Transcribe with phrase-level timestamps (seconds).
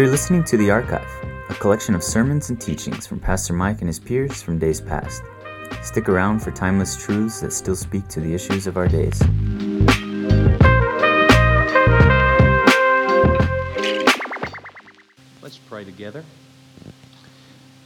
[0.00, 1.06] You're listening to The Archive,
[1.50, 5.22] a collection of sermons and teachings from Pastor Mike and his peers from days past.
[5.82, 9.20] Stick around for timeless truths that still speak to the issues of our days.
[15.42, 16.24] Let's pray together.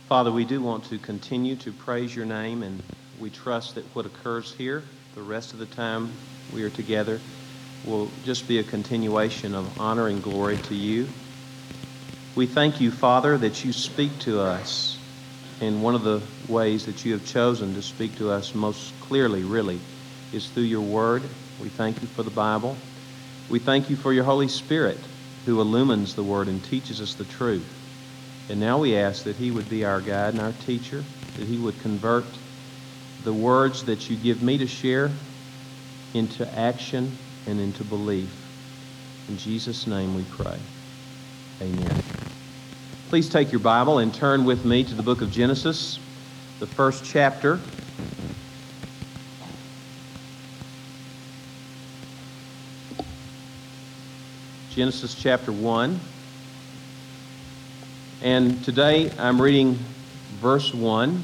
[0.09, 2.81] Father, we do want to continue to praise your name, and
[3.19, 4.85] we trust that what occurs here,
[5.17, 6.13] the rest of the time
[6.55, 7.19] we are together,
[7.85, 11.09] will just be a continuation of honor and glory to you.
[12.37, 14.99] We thank you, Father, that you speak to us
[15.61, 19.45] in one of the ways that you have chosen to speak to us most clearly,
[19.45, 19.79] really,
[20.33, 21.23] is through your word.
[21.61, 22.77] We thank you for the Bible.
[23.49, 24.99] We thank you for your Holy Spirit
[25.47, 27.71] who illumines the word and teaches us the truth.
[28.49, 31.05] And now we ask that he would be our guide and our teacher,
[31.37, 32.25] that he would convert
[33.23, 35.11] the words that you give me to share
[36.15, 38.35] into action and into belief.
[39.29, 40.59] In Jesus' name we pray.
[41.63, 42.14] Amen.
[43.11, 45.99] Please take your Bible and turn with me to the book of Genesis,
[46.59, 47.61] the first chapter.
[54.71, 56.01] Genesis chapter 1.
[58.23, 59.79] And today I'm reading
[60.41, 61.23] verse 1.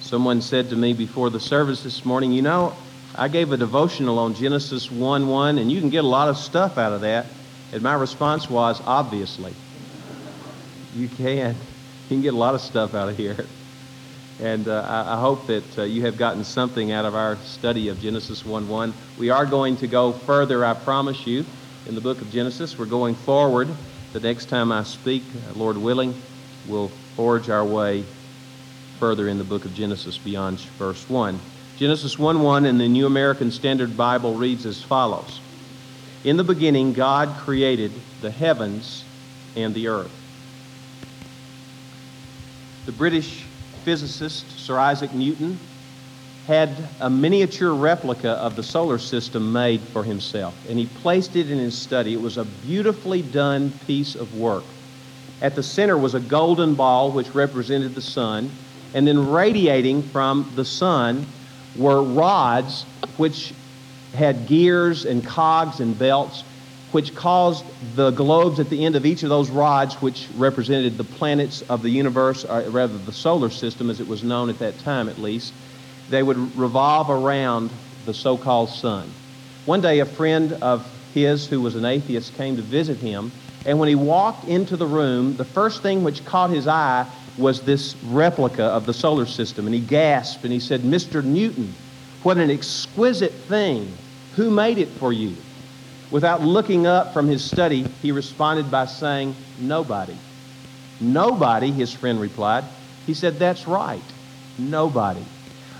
[0.00, 2.76] Someone said to me before the service this morning, You know,
[3.16, 6.36] I gave a devotional on Genesis 1 1, and you can get a lot of
[6.36, 7.24] stuff out of that.
[7.72, 9.54] And my response was, Obviously.
[10.94, 11.54] You can.
[11.54, 13.46] You can get a lot of stuff out of here.
[14.40, 17.88] And uh, I, I, hope that uh, you have gotten something out of our study
[17.88, 18.92] of Genesis 1 1.
[19.18, 21.44] We are going to go further, I promise you,
[21.86, 22.78] in the book of Genesis.
[22.78, 23.68] We're going forward.
[24.12, 25.22] The next time I speak,
[25.54, 26.14] Lord willing,
[26.66, 28.04] we'll forge our way
[28.98, 31.38] further in the book of Genesis beyond verse 1.
[31.76, 35.40] Genesis 1 1 in the New American Standard Bible reads as follows
[36.24, 39.04] In the beginning, God created the heavens
[39.56, 40.12] and the earth.
[42.86, 43.44] The British
[43.84, 45.58] physicist Sir Isaac Newton
[46.46, 51.50] had a miniature replica of the solar system made for himself, and he placed it
[51.50, 52.14] in his study.
[52.14, 54.64] It was a beautifully done piece of work.
[55.40, 58.50] At the center was a golden ball which represented the sun,
[58.94, 61.26] and then radiating from the sun
[61.76, 62.84] were rods
[63.16, 63.54] which
[64.14, 66.44] had gears and cogs and belts
[66.92, 67.64] which caused
[67.96, 71.82] the globes at the end of each of those rods, which represented the planets of
[71.82, 75.18] the universe, or rather the solar system as it was known at that time at
[75.18, 75.54] least,
[76.10, 77.70] they would revolve around
[78.04, 79.10] the so called sun.
[79.64, 83.32] One day, a friend of his who was an atheist came to visit him,
[83.64, 87.06] and when he walked into the room, the first thing which caught his eye
[87.38, 91.24] was this replica of the solar system, and he gasped and he said, Mr.
[91.24, 91.72] Newton,
[92.22, 93.96] what an exquisite thing!
[94.36, 95.36] Who made it for you?
[96.10, 100.16] Without looking up from his study, he responded by saying, Nobody.
[101.00, 102.64] Nobody, his friend replied.
[103.06, 104.02] He said, That's right.
[104.58, 105.24] Nobody.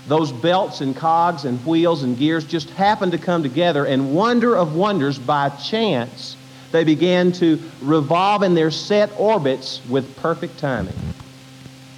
[0.07, 4.55] Those belts and cogs and wheels and gears just happened to come together, and wonder
[4.55, 6.35] of wonders, by chance,
[6.71, 10.95] they began to revolve in their set orbits with perfect timing.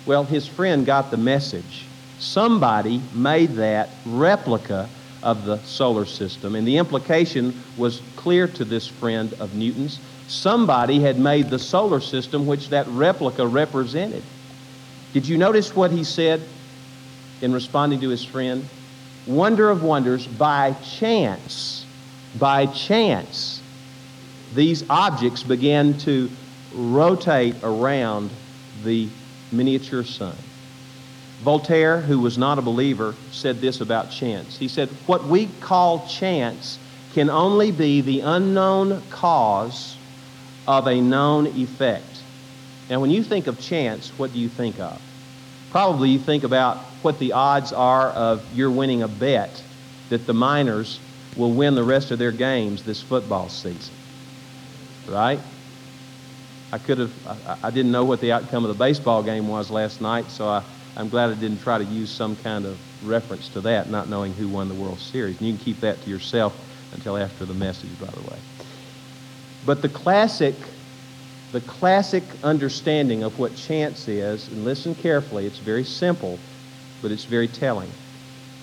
[0.06, 1.86] Well, his friend got the message.
[2.20, 4.90] Somebody made that replica
[5.26, 6.56] of the solar system.
[6.56, 10.00] And the implication was clear to this friend of Newton's.
[10.28, 14.24] Somebody had made the solar system which that replica represented.
[15.14, 16.42] Did you notice what he said
[17.42, 18.68] in responding to his friend?
[19.26, 21.86] Wonder of wonders, by chance,
[22.38, 23.62] by chance,
[24.54, 26.30] these objects began to
[26.74, 28.30] rotate around
[28.84, 29.10] the
[29.52, 30.36] miniature sun.
[31.46, 34.58] Voltaire, who was not a believer, said this about chance.
[34.58, 36.80] He said, What we call chance
[37.14, 39.96] can only be the unknown cause
[40.68, 42.24] of a known effect.
[42.90, 45.00] Now, when you think of chance, what do you think of?
[45.70, 49.62] Probably you think about what the odds are of your winning a bet
[50.10, 51.00] that the Miners
[51.38, 53.94] will win the rest of their games this football season.
[55.08, 55.40] Right?
[56.72, 59.70] I could have, I, I didn't know what the outcome of the baseball game was
[59.70, 60.64] last night, so I
[60.98, 64.34] I'm glad I didn't try to use some kind of reference to that, not knowing
[64.34, 65.38] who won the World Series.
[65.38, 66.56] And you can keep that to yourself
[66.94, 68.38] until after the message, by the way.
[69.66, 70.56] But the classic,
[71.52, 76.40] the classic understanding of what chance is, and listen carefully, it's very simple,
[77.02, 77.92] but it's very telling.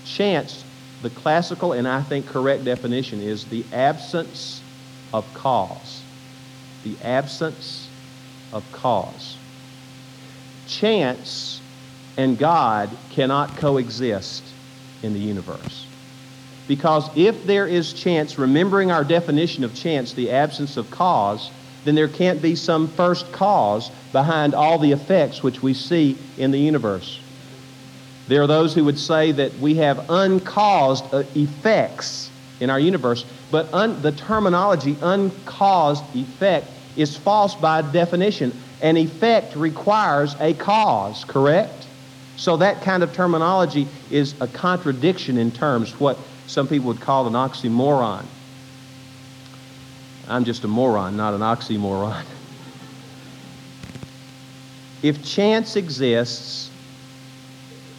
[0.07, 0.65] Chance,
[1.03, 4.63] the classical and I think correct definition is the absence
[5.13, 6.03] of cause.
[6.85, 7.89] The absence
[8.53, 9.37] of cause.
[10.67, 11.52] Chance
[12.17, 14.43] and God cannot coexist
[15.03, 15.87] in the universe.
[16.69, 21.51] Because if there is chance, remembering our definition of chance, the absence of cause,
[21.85, 26.51] then there can't be some first cause behind all the effects which we see in
[26.51, 27.19] the universe.
[28.29, 32.31] There are those who would say that we have uncaused uh, effects
[32.61, 38.53] in our universe, but un- the terminology uncaused effect is false by definition.
[38.81, 41.82] An effect requires a cause, correct?
[42.43, 46.19] So that kind of terminology is a contradiction in terms, what
[46.49, 48.25] some people would call an oxymoron.
[50.27, 52.25] I'm just a moron, not an oxymoron.
[55.05, 56.71] If chance exists,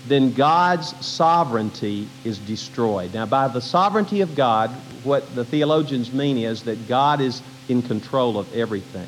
[0.08, 3.14] then God's sovereignty is destroyed.
[3.14, 4.70] Now, by the sovereignty of God,
[5.04, 9.08] what the theologians mean is that God is in control of everything.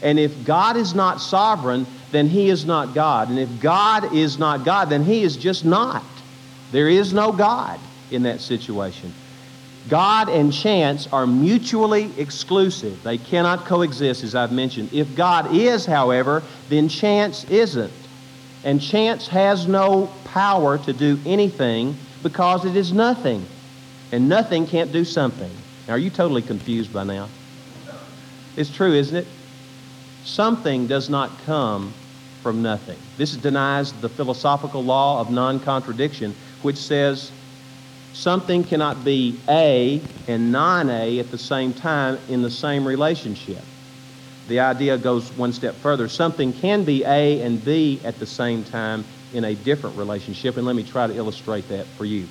[0.00, 3.28] And if God is not sovereign, then he is not God.
[3.28, 6.04] And if God is not God, then he is just not.
[6.70, 7.80] There is no God
[8.10, 9.12] in that situation.
[9.88, 13.02] God and chance are mutually exclusive.
[13.02, 14.92] They cannot coexist, as I've mentioned.
[14.92, 17.92] If God is, however, then chance isn't.
[18.64, 23.44] And chance has no power to do anything because it is nothing.
[24.10, 25.50] And nothing can't do something.
[25.86, 27.28] Now, are you totally confused by now?
[28.56, 29.26] It's true, isn't it?
[30.24, 31.92] Something does not come
[32.44, 32.98] from nothing.
[33.16, 37.32] This denies the philosophical law of non contradiction, which says
[38.12, 43.62] something cannot be A and non A at the same time in the same relationship.
[44.46, 46.06] The idea goes one step further.
[46.06, 50.66] Something can be A and B at the same time in a different relationship, and
[50.66, 52.28] let me try to illustrate that for you.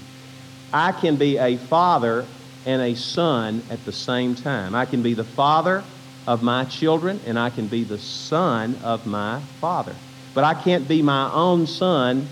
[0.72, 2.28] I can be a father
[2.68, 4.76] and a son at the same time.
[4.76, 5.84] I can be the father
[6.28, 9.96] of my children, and I can be the son of my father.
[10.34, 12.28] But I can't be my own son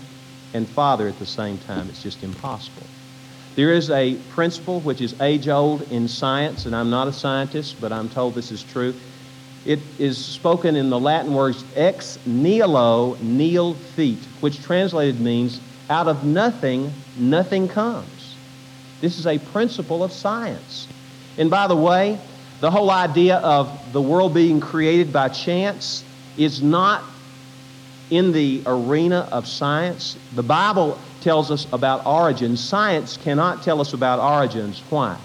[0.54, 1.88] and father at the same time.
[1.88, 2.86] It's just impossible.
[3.54, 7.80] There is a principle which is age old in science, and I'm not a scientist,
[7.80, 8.94] but I'm told this is true.
[9.66, 15.60] It is spoken in the Latin words ex nihilo nihil fit, which translated means
[15.90, 18.36] out of nothing, nothing comes.
[19.00, 20.88] This is a principle of science.
[21.36, 22.18] And by the way,
[22.62, 26.04] the whole idea of the world being created by chance
[26.36, 27.02] is not
[28.08, 30.16] in the arena of science.
[30.36, 32.60] The Bible tells us about origins.
[32.62, 34.80] Science cannot tell us about origins.
[34.90, 35.18] Why?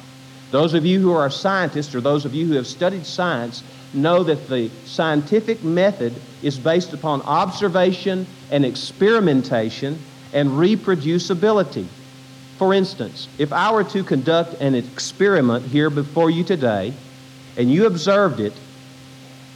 [0.50, 3.62] Those of you who are scientists or those of you who have studied science
[3.94, 10.00] know that the scientific method is based upon observation and experimentation
[10.34, 11.86] and reproducibility.
[12.57, 16.95] For instance, if I were to conduct an experiment here before you today,
[17.57, 18.54] and you observed it,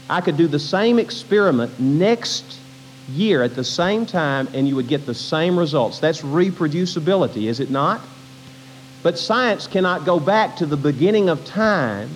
[0.09, 2.59] I could do the same experiment next
[3.09, 6.00] year at the same time and you would get the same results.
[6.00, 8.01] That's reproducibility, is it not?
[9.03, 12.09] But science cannot go back to the beginning of time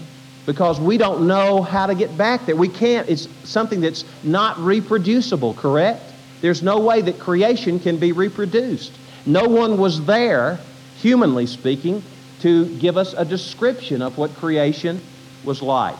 [0.45, 2.55] because we don't know how to get back there.
[2.55, 3.09] We can't.
[3.09, 6.01] It's something that's not reproducible, correct?
[6.41, 8.91] There's no way that creation can be reproduced.
[9.25, 10.59] No one was there,
[10.97, 12.03] humanly speaking,
[12.41, 15.01] to give us a description of what creation
[15.45, 15.95] was like.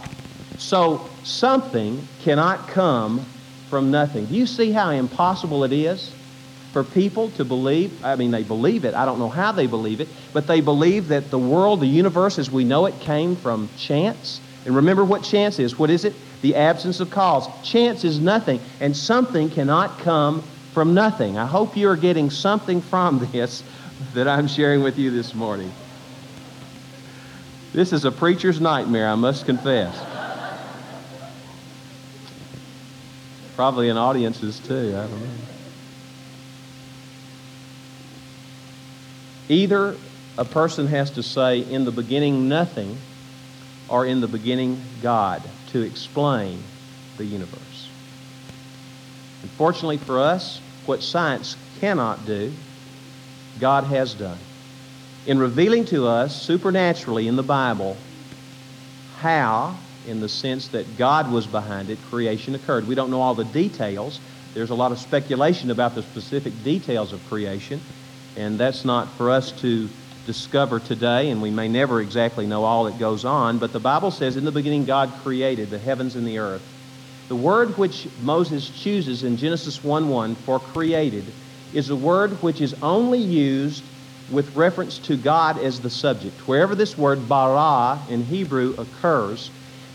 [0.58, 3.26] So something cannot come
[3.70, 4.26] from nothing.
[4.26, 6.14] Do you see how impossible it is
[6.72, 8.04] for people to believe?
[8.04, 8.94] I mean, they believe it.
[8.94, 12.40] I don't know how they believe it, but they believe that the world, the universe
[12.40, 14.40] as we know it, came from chance.
[14.66, 15.78] And remember what chance is.
[15.78, 16.14] What is it?
[16.42, 17.48] The absence of cause.
[17.64, 20.44] Chance is nothing, and something cannot come
[20.74, 21.38] from nothing.
[21.38, 23.64] I hope you are getting something from this
[24.14, 25.72] that I'm sharing with you this morning.
[27.76, 30.02] This is a preacher's nightmare, I must confess.
[33.58, 35.30] Probably in audiences too, I don't know.
[39.50, 39.98] Either
[40.38, 42.98] a person has to say, in the beginning, nothing,
[43.90, 46.64] or in the beginning, God, to explain
[47.18, 47.90] the universe.
[49.44, 52.54] Unfortunately for us, what science cannot do,
[53.60, 54.38] God has done
[55.26, 57.98] in revealing to us supernaturally in the Bible
[59.18, 62.88] how, in the sense that God was behind it, creation occurred.
[62.88, 64.20] We don't know all the details.
[64.54, 67.82] There's a lot of speculation about the specific details of creation,
[68.36, 69.90] and that's not for us to
[70.26, 74.12] discover today, and we may never exactly know all that goes on, but the Bible
[74.12, 76.62] says, In the beginning, God created the heavens and the earth.
[77.30, 81.34] The word which Moses chooses in Genesis 1 1 for created
[81.74, 83.84] is a word which is only used
[84.30, 86.48] with reference to God as the subject.
[86.48, 89.52] Wherever this word bara in Hebrew occurs,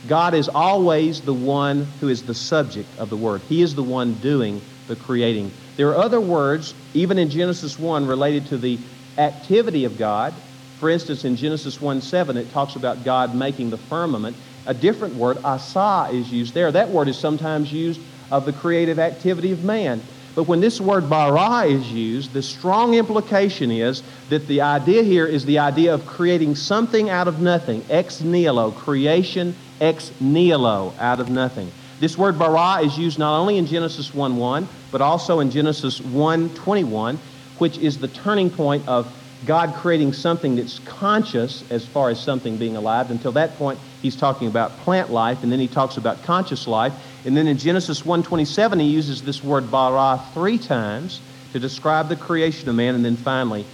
[0.06, 3.42] God is always the one who is the subject of the word.
[3.48, 5.52] He is the one doing the creating.
[5.76, 8.78] There are other words, even in Genesis 1, related to the
[9.18, 10.34] activity of God.
[10.78, 14.36] For instance, in Genesis 1 7, it talks about God making the firmament.
[14.64, 16.72] A different word, asa, is used there.
[16.72, 20.02] That word is sometimes used of the creative activity of man.
[20.34, 25.26] But when this word bara is used, the strong implication is that the idea here
[25.26, 27.84] is the idea of creating something out of nothing.
[27.90, 31.70] Ex nihilo, creation ex nihilo, out of nothing.
[31.98, 36.00] This word bara is used not only in Genesis 1 1, but also in Genesis
[36.00, 37.18] 1 21,
[37.58, 39.12] which is the turning point of
[39.46, 43.10] God creating something that's conscious as far as something being alive.
[43.10, 46.92] Until that point, he's talking about plant life, and then he talks about conscious life.
[47.24, 51.20] And then in Genesis 1:27, he uses this word bara three times
[51.52, 53.66] to describe the creation of man, and then finally,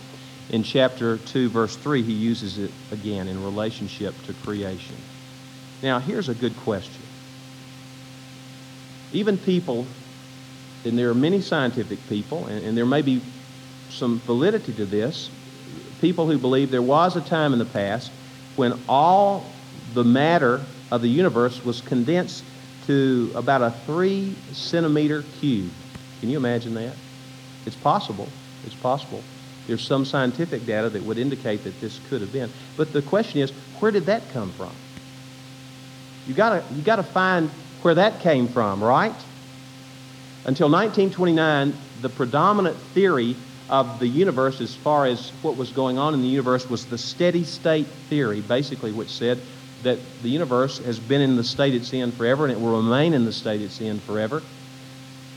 [0.50, 4.96] in chapter 2, verse 3, he uses it again in relationship to creation.
[5.82, 7.02] Now, here's a good question.
[9.12, 9.86] Even people,
[10.84, 13.20] and there are many scientific people, and, and there may be
[13.90, 15.30] some validity to this,
[16.00, 18.10] people who believe there was a time in the past
[18.56, 19.52] when all
[19.94, 22.44] the matter of the universe was condensed
[22.86, 25.70] to about a three centimeter cube.
[26.20, 26.94] Can you imagine that?
[27.66, 28.28] It's possible.
[28.64, 29.22] It's possible.
[29.66, 32.50] There's some scientific data that would indicate that this could have been.
[32.76, 33.50] But the question is,
[33.80, 34.70] where did that come from?
[36.26, 37.50] You gotta you gotta find
[37.82, 39.14] where that came from, right?
[40.44, 43.36] Until 1929, the predominant theory
[43.68, 46.98] of the universe as far as what was going on in the universe was the
[46.98, 49.40] steady state theory, basically, which said
[49.86, 53.14] that the universe has been in the state it's in forever and it will remain
[53.14, 54.42] in the state it's in forever.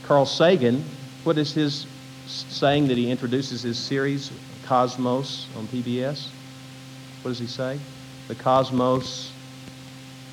[0.06, 0.84] Carl Sagan,
[1.22, 1.86] what is his
[2.26, 4.32] saying that he introduces his series,
[4.66, 6.26] Cosmos, on PBS?
[7.22, 7.78] What does he say?
[8.26, 9.30] The cosmos.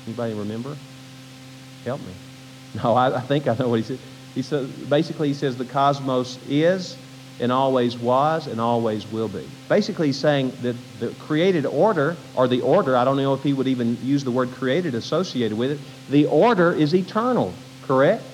[0.06, 0.76] Anybody remember?
[1.84, 2.12] Help me.
[2.82, 3.98] No, I, I think I know what he said.
[4.34, 6.96] He said basically he says the cosmos is
[7.40, 9.46] and always was and always will be.
[9.68, 13.52] Basically, he's saying that the created order, or the order, I don't know if he
[13.52, 15.78] would even use the word created associated with it,
[16.10, 17.52] the order is eternal,
[17.86, 18.24] correct?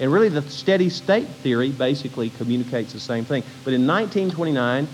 [0.00, 3.42] And really, the steady state theory basically communicates the same thing.
[3.64, 4.88] But in 1929,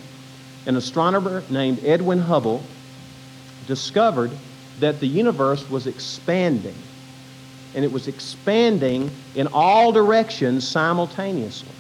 [0.66, 2.62] an astronomer named Edwin Hubble
[3.66, 4.30] discovered
[4.80, 6.74] that the universe was expanding.
[7.74, 11.70] And it was expanding in all directions simultaneously.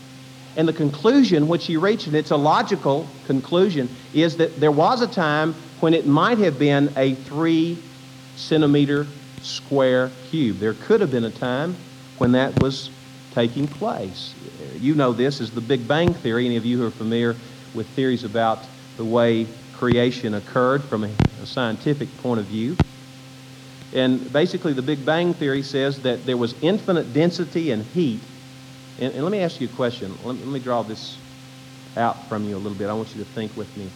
[0.60, 5.00] And the conclusion which he reached, and it's a logical conclusion, is that there was
[5.00, 7.82] a time when it might have been a three
[8.36, 9.06] centimeter
[9.40, 10.58] square cube.
[10.58, 11.76] There could have been a time
[12.18, 12.90] when that was
[13.32, 14.34] taking place.
[14.78, 16.44] You know this is the Big Bang Theory.
[16.44, 17.36] Any of you who are familiar
[17.72, 18.58] with theories about
[18.98, 19.46] the way
[19.78, 21.10] creation occurred from a,
[21.42, 22.76] a scientific point of view.
[23.94, 28.20] And basically, the Big Bang Theory says that there was infinite density and heat
[29.00, 30.14] and, and let me ask you a question.
[30.24, 31.16] Let me, let me draw this
[31.96, 32.88] out from you a little bit.
[32.88, 33.90] I want you to think with me.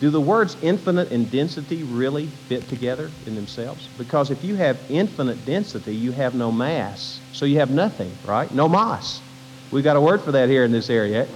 [0.00, 3.88] Do the words infinite and density really fit together in themselves?
[3.98, 7.20] Because if you have infinite density, you have no mass.
[7.32, 8.52] So you have nothing, right?
[8.52, 9.20] No mass.
[9.70, 11.26] We've got a word for that here in this area,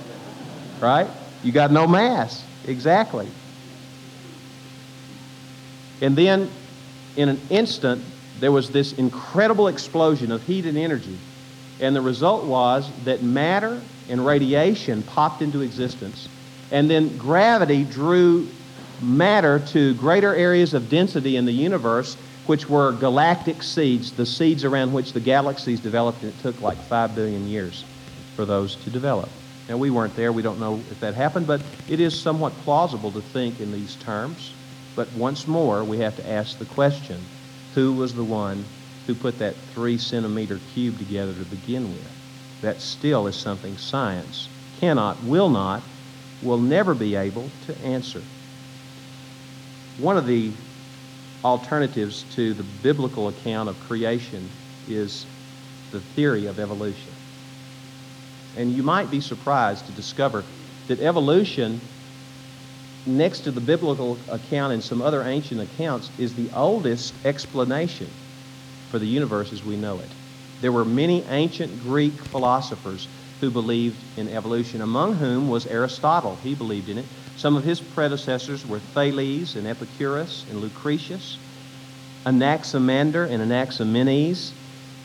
[0.81, 1.09] right?
[1.43, 2.45] You got no mass.
[2.67, 3.29] Exactly.
[6.01, 6.51] And then,
[7.17, 8.03] in an instant,
[8.39, 11.19] there was this incredible explosion of heat and energy
[11.83, 16.29] and the result was that matter and radiation popped into existence.
[16.71, 18.49] And then gravity drew
[19.03, 24.65] matter to greater areas of density in the universe, which were galactic seeds, the seeds
[24.65, 26.23] around which the galaxies developed.
[26.23, 27.85] And it took like 5 billion years
[28.37, 29.29] for those to develop.
[29.69, 30.33] Now, we weren't there.
[30.33, 33.97] We don't know if that happened, but it is somewhat plausible to think in these
[33.97, 34.53] terms.
[34.95, 37.21] But once more, we have to ask the question
[37.75, 38.65] who was the one
[39.07, 42.11] who put that three centimeter cube together to begin with.
[42.61, 45.83] That still is something science cannot, will not,
[46.43, 48.23] will never be able to answer.
[49.99, 50.53] One of the
[51.45, 54.49] alternatives to the biblical account of creation
[54.89, 55.27] is
[55.91, 57.13] the theory of evolution.
[58.57, 60.45] And you might be surprised to discover
[60.89, 61.81] that evolution,
[63.07, 68.09] next to the biblical account and some other ancient accounts, is the oldest explanation
[68.93, 70.09] for the universe as we know it.
[70.61, 73.09] There were many ancient Greek philosophers
[73.41, 76.39] who believed in evolution, among whom was Aristotle.
[76.45, 77.07] He believed in it.
[77.37, 81.39] Some of his predecessors were Thales and Epicurus and Lucretius,
[82.27, 84.53] Anaximander and Anaximenes.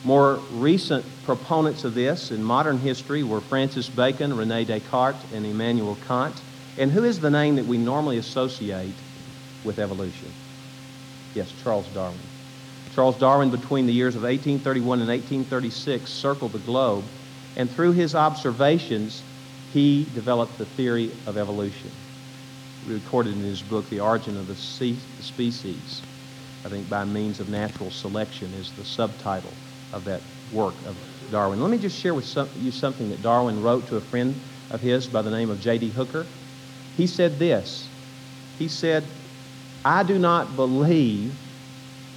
[0.04, 5.96] More recent proponents of this in modern history were Francis Bacon, Rene Descartes, and Immanuel
[6.06, 6.40] Kant.
[6.76, 8.94] And who is the name that we normally associate
[9.64, 10.30] with evolution?
[11.34, 12.20] Yes, Charles Darwin.
[12.98, 17.04] Charles Darwin, between the years of 1831 and 1836, circled the globe,
[17.54, 19.22] and through his observations,
[19.72, 21.92] he developed the theory of evolution,
[22.84, 26.02] recorded in his book, The Origin of the Species.
[26.64, 29.54] I think by means of natural selection is the subtitle
[29.92, 30.96] of that work of
[31.30, 31.60] Darwin.
[31.60, 34.40] Let me just share with some, you something that Darwin wrote to a friend
[34.70, 35.90] of his by the name of J.D.
[35.90, 36.26] Hooker.
[36.96, 37.90] He said this.
[38.58, 39.08] He said,
[39.84, 41.32] I do not believe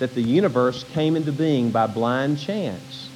[0.01, 3.12] that the universe came into being by blind chance.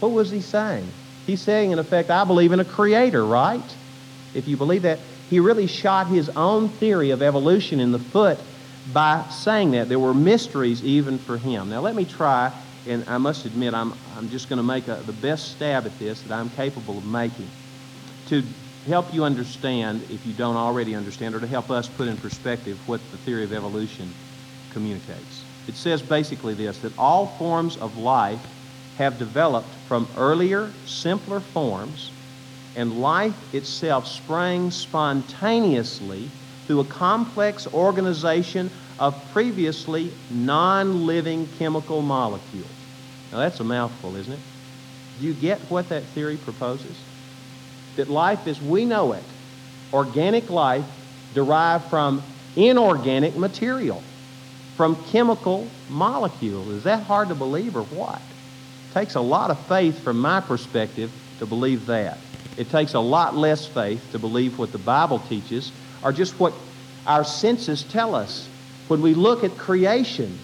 [0.00, 0.92] What was he saying?
[1.24, 3.76] He's saying, in effect, I believe in a creator, right?
[4.34, 4.98] If you believe that,
[5.30, 8.40] he really shot his own theory of evolution in the foot
[8.92, 9.88] by saying that.
[9.88, 11.68] There were mysteries even for him.
[11.68, 12.52] Now, let me try,
[12.86, 15.96] and I must admit, I'm, I'm just going to make a, the best stab at
[16.00, 17.48] this that I'm capable of making
[18.26, 18.42] to
[18.84, 22.80] help you understand, if you don't already understand, or to help us put in perspective
[22.86, 24.12] what the theory of evolution
[24.70, 25.45] communicates.
[25.68, 28.40] It says basically this that all forms of life
[28.98, 32.10] have developed from earlier, simpler forms,
[32.76, 36.30] and life itself sprang spontaneously
[36.66, 42.66] through a complex organization of previously non living chemical molecules.
[43.32, 44.38] Now, that's a mouthful, isn't it?
[45.20, 46.96] Do you get what that theory proposes?
[47.96, 49.24] That life as we know it,
[49.92, 50.84] organic life,
[51.34, 52.22] derived from
[52.56, 54.02] inorganic material,
[54.76, 56.68] from chemical molecules.
[56.68, 58.20] Is that hard to believe or what?
[58.90, 62.18] It takes a lot of faith from my perspective to believe that.
[62.56, 66.54] It takes a lot less faith to believe what the Bible teaches or just what
[67.06, 68.48] our senses tell us.
[68.88, 70.38] When we look at creation,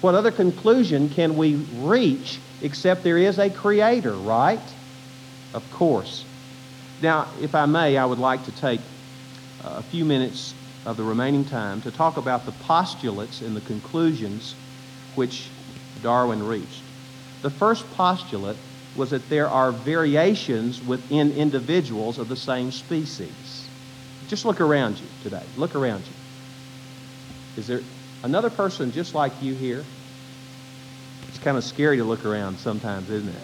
[0.00, 4.60] what other conclusion can we reach except there is a creator, right?
[5.54, 6.24] Of course.
[7.00, 8.80] Now, if I may, I would like to take
[9.64, 10.54] uh, a few minutes
[10.86, 14.54] of the remaining time to talk about the postulates and the conclusions
[15.14, 15.48] which
[16.02, 16.82] Darwin reached.
[17.42, 18.56] The first postulate
[18.96, 23.68] was that there are variations within individuals of the same species.
[24.28, 25.42] Just look around you today.
[25.56, 26.12] Look around you.
[27.56, 27.80] Is there
[28.22, 29.84] another person just like you here?
[31.28, 33.42] It's kind of scary to look around sometimes, isn't it?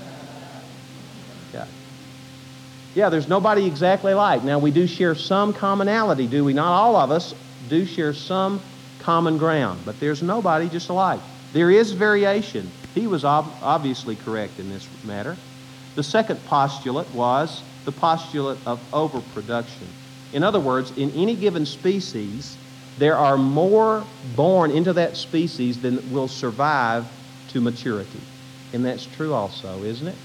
[2.96, 3.10] Yeah.
[3.10, 4.42] There's nobody exactly like.
[4.42, 6.54] Now, we do share some commonality, do we?
[6.54, 7.34] Not all of us
[7.68, 8.60] do share some
[9.00, 11.20] common ground, but there's nobody just alike.
[11.52, 12.70] There is variation.
[12.94, 15.36] He was ob- obviously correct in this matter.
[15.94, 19.86] The second postulate was the postulate of overproduction.
[20.32, 22.56] In other words, in any given species,
[22.98, 24.04] there are more
[24.34, 27.06] born into that species than will survive
[27.48, 28.20] to maturity.
[28.72, 30.16] And that's true also, isn't it?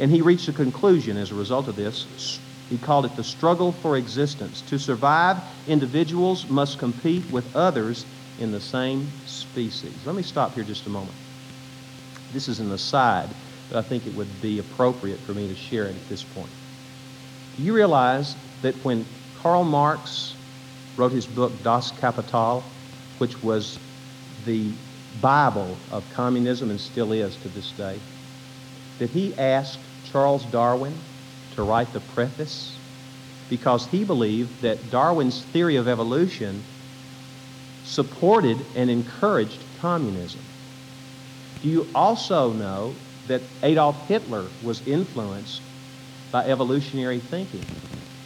[0.00, 2.40] And he reached a conclusion as a result of this.
[2.70, 4.62] He called it the struggle for existence.
[4.62, 8.06] To survive, individuals must compete with others
[8.38, 9.92] in the same species.
[10.06, 11.14] Let me stop here just a moment.
[12.32, 13.28] This is an aside,
[13.68, 16.50] but I think it would be appropriate for me to share it at this point.
[17.56, 19.04] Do you realize that when
[19.42, 20.34] Karl Marx
[20.96, 22.64] wrote his book Das Kapital,
[23.18, 23.78] which was
[24.46, 24.72] the
[25.20, 28.00] Bible of communism and still is to this day,
[28.98, 29.80] that he asked
[30.12, 30.94] Charles Darwin
[31.54, 32.76] to write the preface
[33.48, 36.62] because he believed that Darwin's theory of evolution
[37.84, 40.40] supported and encouraged communism.
[41.62, 42.94] Do you also know
[43.26, 45.60] that Adolf Hitler was influenced
[46.30, 47.64] by evolutionary thinking?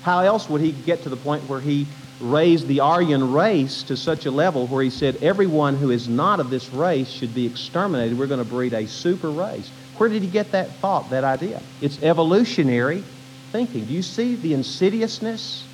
[0.02, 1.86] How else would he get to the point where he
[2.20, 6.40] raised the Aryan race to such a level where he said everyone who is not
[6.40, 8.18] of this race should be exterminated?
[8.18, 9.70] We're going to breed a super race.
[9.96, 11.62] Where did he get that thought, that idea?
[11.80, 13.04] It's evolutionary
[13.52, 13.84] thinking.
[13.84, 15.64] Do you see the insidiousness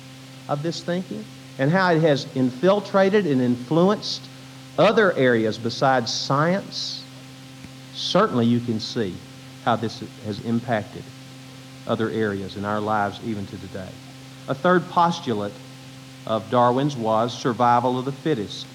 [0.47, 1.25] of this thinking
[1.57, 4.27] and how it has infiltrated and influenced
[4.77, 7.03] other areas besides science?
[7.93, 9.15] Certainly, you can see
[9.65, 11.03] how this has impacted
[11.87, 13.89] other areas in our lives even to today.
[14.47, 15.53] A third postulate
[16.27, 18.67] of Darwin's was survival of the fittest.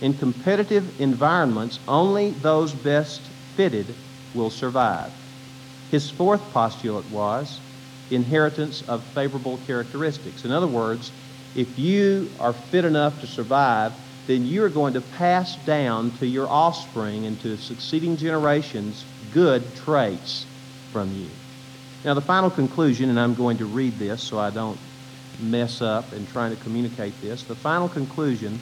[0.00, 3.20] In competitive environments, only those best
[3.56, 3.86] fitted
[4.34, 5.12] will survive.
[5.90, 7.60] His fourth postulate was
[8.10, 10.44] inheritance of favorable characteristics.
[10.44, 11.10] In other words,
[11.54, 13.92] if you are fit enough to survive,
[14.26, 19.62] then you are going to pass down to your offspring and to succeeding generations good
[19.76, 20.46] traits
[20.92, 21.28] from you.
[22.04, 24.78] Now, the final conclusion, and I'm going to read this so I don't
[25.40, 27.42] mess up in trying to communicate this.
[27.42, 28.60] The final conclusion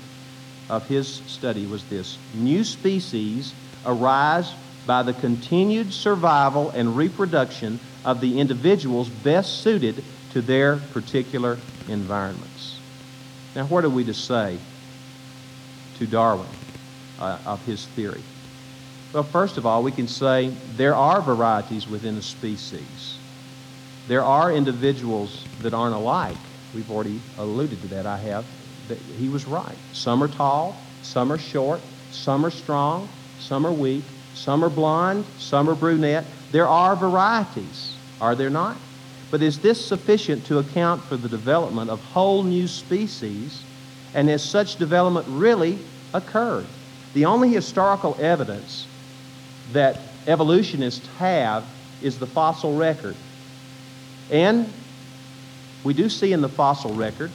[0.68, 3.52] of his study was this New species
[3.84, 4.52] arise
[4.86, 12.78] by the continued survival and reproduction of the individuals best suited to their particular environments.
[13.54, 14.58] Now, what are we to say
[15.98, 16.46] to Darwin
[17.20, 18.22] uh, of his theory?
[19.12, 23.18] Well, first of all, we can say there are varieties within a species.
[24.08, 26.36] There are individuals that aren't alike.
[26.74, 28.06] We've already alluded to that.
[28.06, 28.46] I have.
[28.88, 29.76] That he was right.
[29.92, 31.80] Some are tall, some are short,
[32.12, 33.08] Some are strong,
[33.40, 36.24] some are weak, some are blonde, some are brunette.
[36.50, 38.76] There are varieties, are there not?
[39.30, 43.64] But is this sufficient to account for the development of whole new species?
[44.14, 45.78] And has such development really
[46.12, 46.66] occurred?
[47.14, 48.86] The only historical evidence
[49.72, 51.64] that evolutionists have
[52.02, 53.16] is the fossil record.
[54.30, 54.70] And
[55.84, 57.30] we do see in the fossil record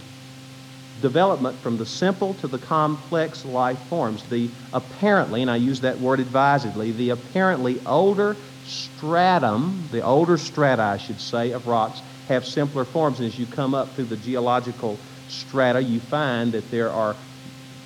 [1.02, 4.24] development from the simple to the complex life forms.
[4.24, 10.84] The apparently, and I use that word advisedly, the apparently older stratum, the older strata,
[10.84, 13.20] I should say, of rocks have simpler forms.
[13.20, 17.18] And as you come up through the geological strata, you find that there are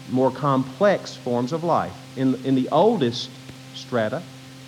[0.10, 1.95] more complex forms of life.
[2.15, 3.32] In, in the oldest
[3.74, 4.24] strata,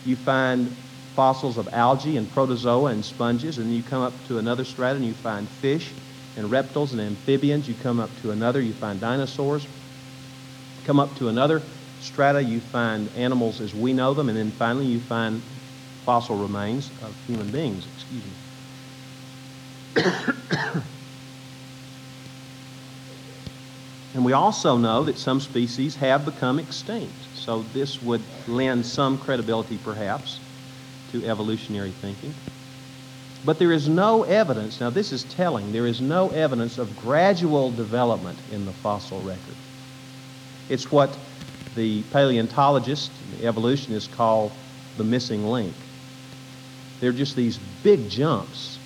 [0.05, 0.75] you find
[1.15, 5.05] fossils of algae and protozoa and sponges, and you come up to another strata and
[5.05, 5.93] you find fish
[6.35, 7.67] and reptiles and amphibians.
[7.67, 9.67] You come up to another, you find dinosaurs.
[10.85, 11.61] Come up to another
[11.99, 15.41] strata, you find animals as we know them, and then finally you find
[16.05, 17.87] fossil remains of human beings.
[17.95, 18.31] Excuse me.
[24.13, 27.13] and we also know that some species have become extinct.
[27.33, 30.41] So this would lend some credibility, perhaps,
[31.11, 32.33] to evolutionary thinking.
[33.45, 37.71] But there is no evidence, now this is telling, there is no evidence of gradual
[37.71, 39.55] development in the fossil record.
[40.69, 41.17] It's what
[41.75, 44.51] the paleontologists, the evolutionists call
[44.97, 45.73] the missing link.
[47.01, 48.79] They're just these big jumps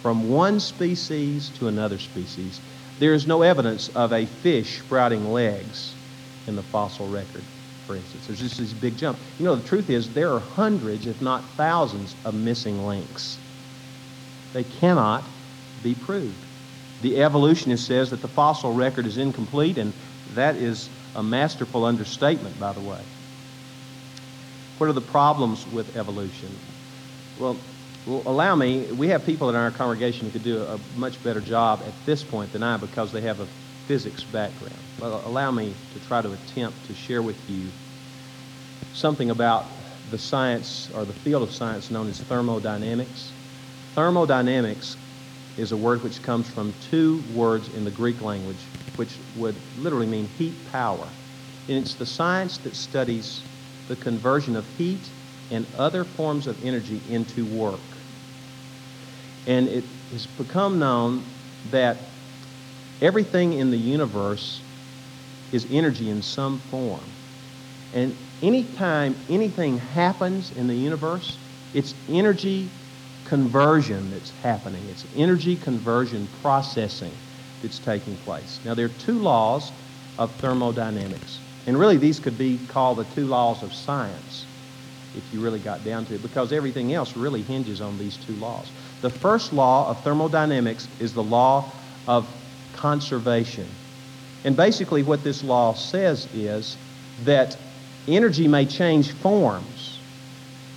[0.00, 2.60] from one species to another species.
[3.00, 5.92] There is no evidence of a fish sprouting legs
[6.46, 7.42] in the fossil record,
[7.86, 8.28] for instance.
[8.28, 9.20] There's just these big jumps.
[9.40, 13.38] You know, the truth is there are hundreds, if not thousands, of missing links.
[14.54, 15.24] They cannot
[15.82, 16.34] be proved.
[17.02, 19.92] The evolutionist says that the fossil record is incomplete, and
[20.32, 23.00] that is a masterful understatement, by the way.
[24.78, 26.48] What are the problems with evolution?
[27.38, 27.58] Well,
[28.06, 31.40] well, allow me, we have people in our congregation who could do a, much better
[31.40, 33.46] job at this point than I because they have a
[33.86, 34.76] physics background.
[34.98, 37.66] But allow me to try to attempt to share with you
[38.92, 39.66] something about
[40.10, 43.32] the science or the field of science known as thermodynamics.
[43.94, 44.96] Thermodynamics
[45.56, 48.58] is a word which comes from two words in the Greek language,
[48.96, 51.08] which would literally mean heat power.
[51.68, 53.42] And it's the science that studies
[53.86, 54.98] the conversion of heat
[55.52, 57.78] and other forms of energy into work.
[59.46, 61.24] And it has become known
[61.70, 61.96] that
[63.00, 64.60] everything in the universe
[65.52, 67.04] is energy in some form.
[67.92, 71.38] And anytime anything happens in the universe,
[71.74, 72.68] it's energy
[73.24, 74.82] conversion that's happening.
[74.90, 77.12] It's energy conversion processing
[77.62, 78.60] that's taking place.
[78.64, 79.72] Now, there are two laws
[80.18, 81.40] of thermodynamics.
[81.66, 84.46] And really, these could be called the two laws of science
[85.16, 88.32] if you really got down to it, because everything else really hinges on these two
[88.34, 88.68] laws.
[89.00, 91.70] The first law of thermodynamics is the law
[92.08, 92.28] of
[92.74, 93.66] conservation.
[94.44, 96.76] And basically, what this law says is
[97.24, 97.56] that
[98.08, 99.64] energy may change forms,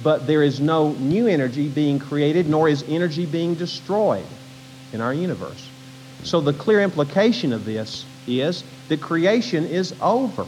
[0.07, 4.25] but there is no new energy being created, nor is energy being destroyed
[4.93, 5.67] in our universe.
[6.23, 10.45] So, the clear implication of this is that creation is over,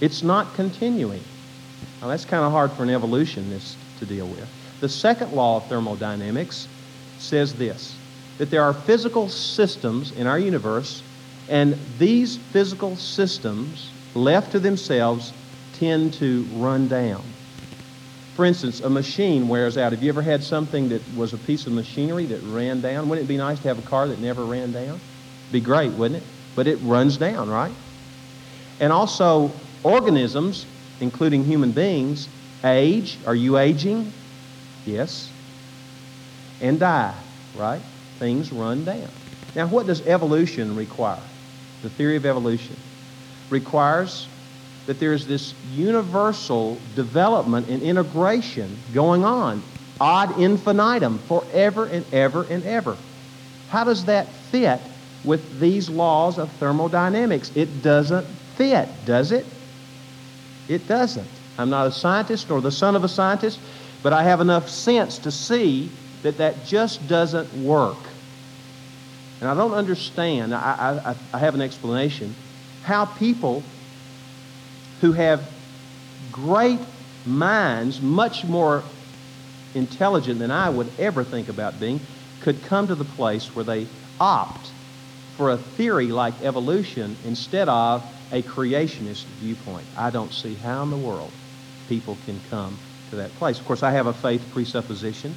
[0.00, 1.22] it's not continuing.
[2.02, 4.48] Now, that's kind of hard for an evolutionist to deal with.
[4.80, 6.66] The second law of thermodynamics
[7.20, 7.94] says this
[8.38, 11.04] that there are physical systems in our universe,
[11.48, 15.32] and these physical systems, left to themselves,
[15.74, 17.22] tend to run down.
[18.38, 19.90] For instance, a machine wears out.
[19.90, 23.08] Have you ever had something that was a piece of machinery that ran down?
[23.08, 25.00] Wouldn't it be nice to have a car that never ran down?
[25.50, 26.28] Be great, wouldn't it?
[26.54, 27.72] But it runs down, right?
[28.78, 29.50] And also,
[29.82, 30.66] organisms
[31.00, 32.28] including human beings,
[32.62, 33.18] age.
[33.26, 34.12] Are you aging?
[34.86, 35.32] Yes.
[36.60, 37.16] And die,
[37.56, 37.82] right?
[38.20, 39.08] Things run down.
[39.56, 41.18] Now, what does evolution require?
[41.82, 42.76] The theory of evolution
[43.50, 44.28] requires
[44.88, 49.62] that there is this universal development and integration going on
[50.00, 52.96] ad infinitum forever and ever and ever.
[53.68, 54.80] How does that fit
[55.24, 57.52] with these laws of thermodynamics?
[57.54, 59.44] It doesn't fit, does it?
[60.68, 61.28] It doesn't.
[61.58, 63.60] I'm not a scientist nor the son of a scientist,
[64.02, 65.90] but I have enough sense to see
[66.22, 67.98] that that just doesn't work.
[69.42, 72.34] And I don't understand, I, I, I have an explanation,
[72.84, 73.62] how people
[75.00, 75.48] who have
[76.32, 76.80] great
[77.24, 78.84] minds, much more
[79.74, 82.00] intelligent than I would ever think about being,
[82.40, 83.86] could come to the place where they
[84.20, 84.70] opt
[85.36, 89.86] for a theory like evolution instead of a creationist viewpoint.
[89.96, 91.32] I don't see how in the world
[91.88, 92.78] people can come
[93.10, 93.58] to that place.
[93.58, 95.34] Of course, I have a faith presupposition.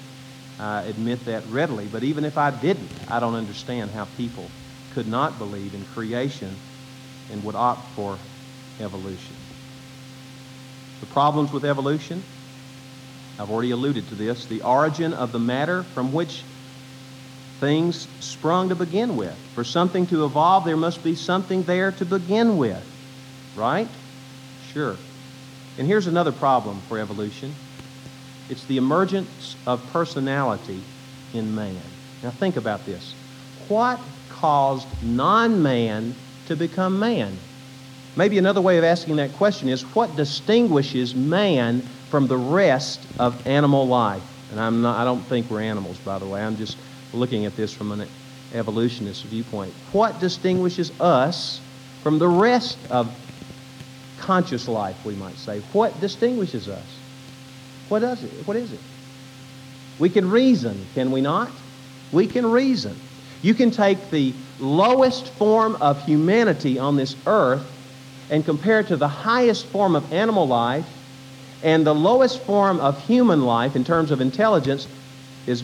[0.60, 1.88] I admit that readily.
[1.88, 4.50] But even if I didn't, I don't understand how people
[4.93, 6.56] could not believe in creation
[7.32, 8.17] and would opt for
[8.80, 9.36] evolution.
[11.02, 12.24] The problems with evolution,
[13.38, 14.46] I've already alluded to this.
[14.46, 16.44] The origin of the matter from which
[17.60, 19.36] things sprung to begin with.
[19.54, 22.84] For something to evolve, there must be something there to begin with.
[23.56, 23.88] Right?
[24.72, 24.96] Sure.
[25.78, 27.54] And here's another problem for evolution
[28.50, 30.82] it's the emergence of personality
[31.34, 31.82] in man.
[32.22, 33.14] Now, think about this.
[33.70, 36.16] What caused non man
[36.48, 37.38] to become man?
[38.15, 43.47] Maybe another way of asking that question is what distinguishes man from the rest of
[43.47, 44.24] animal life?
[44.52, 46.41] And I'm not, I don't think we're animals, by the way.
[46.41, 46.78] I'm just
[47.13, 48.08] looking at this from an
[48.54, 49.74] evolutionist viewpoint.
[49.93, 51.62] What distinguishes us
[52.04, 53.15] from the rest of
[54.19, 55.60] conscious life, we might say?
[55.71, 56.86] What distinguishes us?
[57.88, 58.32] What does it?
[58.45, 58.80] What is it?
[60.00, 61.52] We can reason, can we not?
[62.12, 62.95] We can reason.
[63.41, 67.65] You can take the lowest form of humanity on this earth
[68.32, 70.88] and compare it to the highest form of animal life,
[71.62, 74.88] and the lowest form of human life in terms of intelligence
[75.46, 75.63] is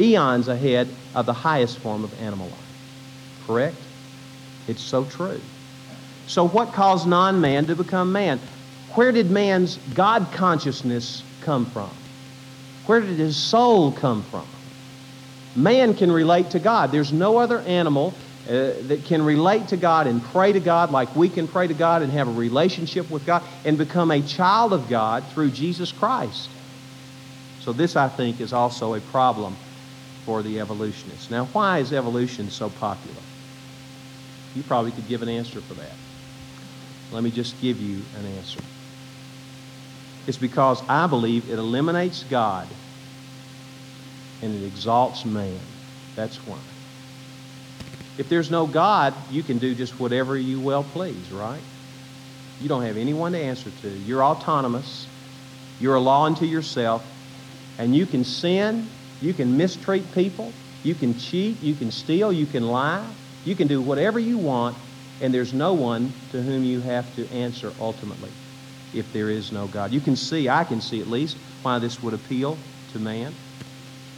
[0.00, 3.46] eons ahead of the highest form of animal life.
[3.46, 3.76] Correct?
[4.66, 5.40] It's so true.
[6.26, 8.40] So, what caused non man to become man?
[8.94, 11.90] Where did man's God consciousness come from?
[12.86, 14.46] Where did his soul come from?
[15.54, 16.90] Man can relate to God.
[16.92, 18.14] There's no other animal
[18.48, 21.74] uh, that can relate to God and pray to God like we can pray to
[21.74, 25.90] God and have a relationship with God and become a child of God through Jesus
[25.90, 26.48] Christ.
[27.60, 29.56] So, this, I think, is also a problem
[30.24, 31.30] for the evolutionists.
[31.30, 33.22] Now, why is evolution so popular?
[34.54, 35.92] You probably could give an answer for that.
[37.10, 38.60] Let me just give you an answer.
[40.26, 42.68] It's because I believe it eliminates God
[44.42, 45.60] and it exalts man.
[46.14, 46.58] That's why.
[48.18, 51.62] If there's no God, you can do just whatever you well please, right?
[52.60, 53.88] You don't have anyone to answer to.
[53.88, 55.06] You're autonomous.
[55.78, 57.04] You're a law unto yourself.
[57.78, 58.88] And you can sin.
[59.20, 60.52] You can mistreat people.
[60.82, 61.62] You can cheat.
[61.62, 62.32] You can steal.
[62.32, 63.06] You can lie.
[63.44, 64.76] You can do whatever you want.
[65.20, 68.30] And there's no one to whom you have to answer ultimately
[68.94, 69.92] if there is no God.
[69.92, 72.58] You can see, I can see at least, why this would appeal
[72.92, 73.34] to man.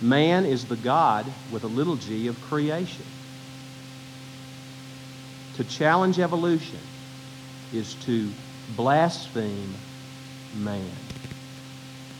[0.00, 3.04] Man is the God with a little g of creation.
[5.58, 6.78] To challenge evolution
[7.72, 8.32] is to
[8.76, 9.74] blaspheme
[10.54, 10.88] man.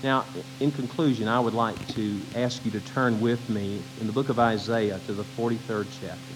[0.03, 0.25] Now,
[0.59, 4.29] in conclusion, I would like to ask you to turn with me in the book
[4.29, 6.35] of Isaiah to the 43rd chapter.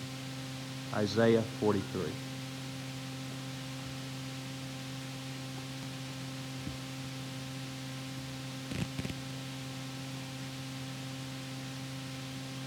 [0.95, 2.03] Isaiah 43.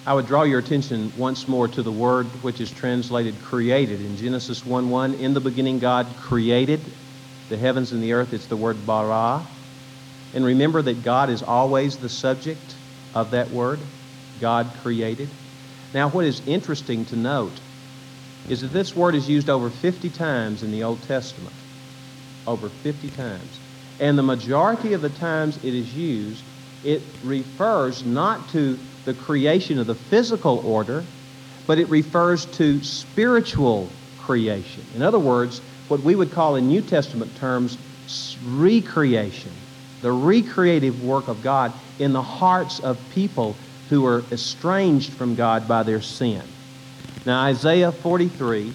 [0.07, 4.01] I would draw your attention once more to the word which is translated created.
[4.01, 6.79] In Genesis 1 1, in the beginning, God created
[7.49, 8.31] the heavens and the earth.
[8.31, 9.43] It's the word bara.
[10.35, 12.75] And remember that God is always the subject
[13.15, 13.79] of that word.
[14.39, 15.29] God created.
[15.93, 17.59] Now, what is interesting to note
[18.47, 21.55] is that this word is used over 50 times in the Old Testament.
[22.45, 23.59] Over 50 times.
[23.99, 26.43] And the majority of the times it is used,
[26.83, 31.03] it refers not to the creation of the physical order,
[31.67, 33.89] but it refers to spiritual
[34.19, 34.83] creation.
[34.95, 37.77] In other words, what we would call in New Testament terms
[38.45, 39.51] recreation,
[40.01, 43.55] the recreative work of God in the hearts of people
[43.89, 46.41] who are estranged from God by their sin.
[47.25, 48.73] Now, Isaiah 43,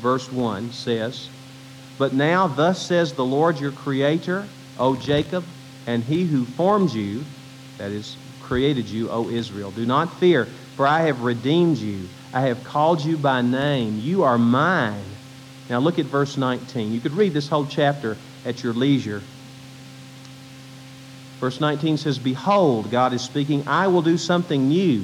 [0.00, 1.28] verse 1 says,
[1.98, 4.46] But now, thus says the Lord your Creator,
[4.78, 5.44] O Jacob,
[5.86, 7.24] and he who formed you,
[7.78, 9.70] that is created you, O Israel.
[9.70, 12.08] Do not fear, for I have redeemed you.
[12.32, 14.00] I have called you by name.
[14.00, 15.04] You are mine.
[15.68, 16.92] Now look at verse 19.
[16.92, 19.22] You could read this whole chapter at your leisure.
[21.40, 25.02] Verse 19 says, Behold, God is speaking, I will do something new.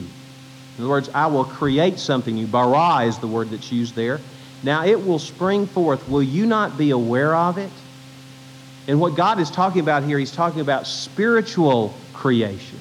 [0.77, 2.47] In other words, I will create something new.
[2.47, 4.21] Bara is the word that's used there.
[4.63, 6.09] Now it will spring forth.
[6.09, 7.71] Will you not be aware of it?
[8.87, 12.79] And what God is talking about here, He's talking about spiritual creation.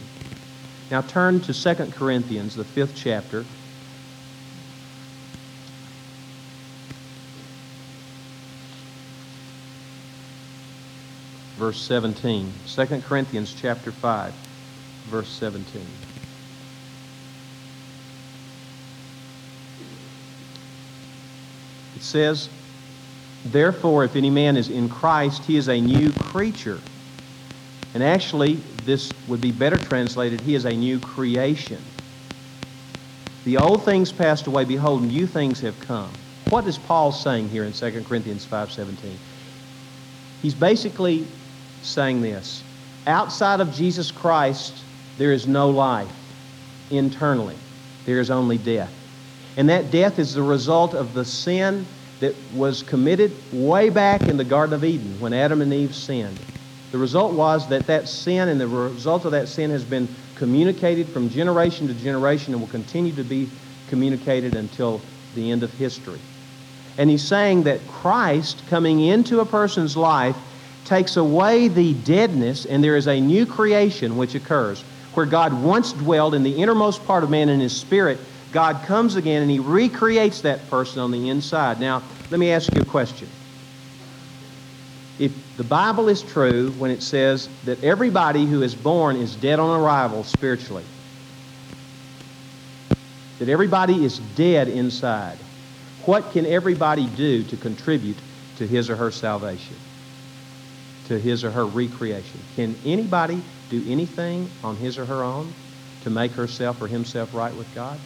[0.91, 3.45] Now turn to 2 Corinthians, the fifth chapter.
[11.58, 12.52] Verse 17.
[12.65, 14.34] 2 Corinthians chapter 5,
[15.10, 15.86] verse 17.
[21.95, 22.49] It says,
[23.45, 26.80] Therefore, if any man is in Christ, he is a new creature.
[27.93, 31.82] And actually, this would be better translated, he is a new creation.
[33.45, 36.12] The old things passed away, behold, new things have come.
[36.49, 39.13] What is Paul saying here in 2 Corinthians 5.17?
[40.41, 41.25] He's basically
[41.82, 42.63] saying this.
[43.08, 44.73] Outside of Jesus Christ,
[45.17, 46.12] there is no life
[46.91, 47.56] internally.
[48.06, 48.93] There is only death.
[49.58, 51.86] And that death is the result of the sin
[52.19, 56.39] that was committed way back in the Garden of Eden when Adam and Eve sinned.
[56.91, 61.08] The result was that that sin and the result of that sin has been communicated
[61.10, 63.49] from generation to generation and will continue to be
[63.89, 65.02] communicated until
[65.36, 66.19] the end of history.
[66.97, 70.36] And he's saying that Christ coming into a person's life
[70.86, 74.82] takes away the deadness and there is a new creation which occurs.
[75.13, 78.19] Where God once dwelled in the innermost part of man in his spirit,
[78.52, 81.80] God comes again and he recreates that person on the inside.
[81.80, 83.28] Now, let me ask you a question.
[85.19, 89.60] If the Bible is true when it says that everybody who is born is dead
[89.60, 90.86] on arrival spiritually,
[93.39, 95.38] that everybody is dead inside,
[96.05, 98.17] what can everybody do to contribute
[98.58, 99.75] to his or her salvation?
[101.08, 102.39] To his or her recreation?
[102.55, 105.53] Can anybody do anything on his or her own
[106.03, 107.99] to make herself or himself right with God?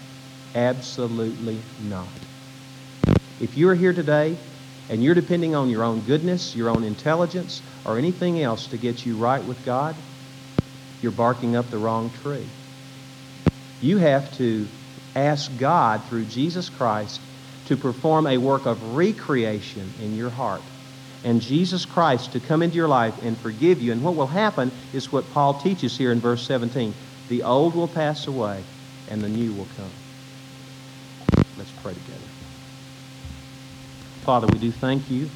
[0.56, 2.08] Absolutely not.
[3.40, 4.38] If you are here today
[4.90, 9.06] and you're depending on your own goodness, your own intelligence, or anything else to get
[9.06, 9.96] you right with God,
[11.02, 12.46] you're barking up the wrong tree.
[13.82, 14.68] You have to
[15.16, 17.20] ask God through Jesus Christ
[17.66, 20.62] to perform a work of recreation in your heart.
[21.24, 23.92] And Jesus Christ to come into your life and forgive you.
[23.94, 26.94] And what will happen is what Paul teaches here in verse 17
[27.30, 28.62] the old will pass away,
[29.10, 29.90] and the new will come.
[31.58, 32.33] Let's pray together.
[34.24, 35.30] Father, we do thank you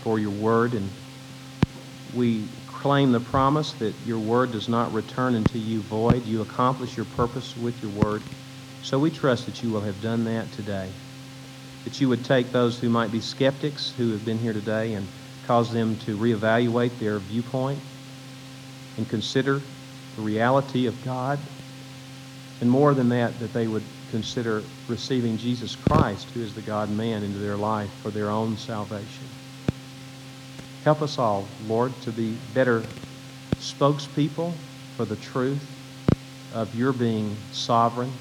[0.00, 0.88] for your word, and
[2.14, 6.24] we claim the promise that your word does not return unto you void.
[6.24, 8.22] You accomplish your purpose with your word.
[8.82, 10.88] So we trust that you will have done that today.
[11.84, 15.06] That you would take those who might be skeptics who have been here today and
[15.46, 17.80] cause them to reevaluate their viewpoint
[18.96, 19.60] and consider
[20.16, 21.38] the reality of God.
[22.62, 26.90] And more than that, that they would consider receiving Jesus Christ, who is the God
[26.90, 29.26] man, into their life for their own salvation.
[30.84, 32.84] Help us all, Lord, to be better
[33.58, 34.52] spokespeople
[34.96, 35.64] for the truth
[36.52, 38.12] of your being sovereign.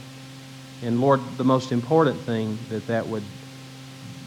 [0.81, 3.23] And Lord, the most important thing that that would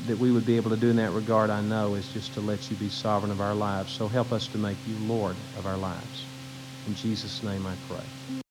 [0.07, 2.41] that we would be able to do in that regard, I know, is just to
[2.43, 3.91] let you be sovereign of our lives.
[3.91, 6.27] So help us to make you Lord of our lives.
[6.87, 8.44] In Jesus' name I pray.